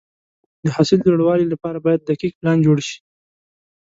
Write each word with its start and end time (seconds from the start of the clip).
د 0.63 0.65
حاصل 0.75 0.99
د 1.01 1.05
لوړوالي 1.11 1.45
لپاره 1.53 1.77
باید 1.85 2.05
دقیق 2.09 2.33
پلان 2.39 2.57
جوړ 2.65 2.77
شي. 2.87 2.97